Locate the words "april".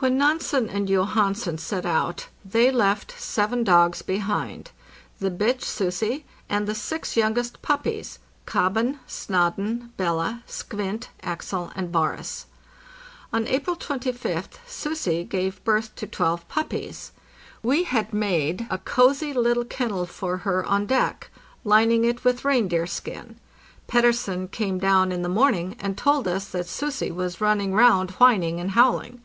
13.46-13.76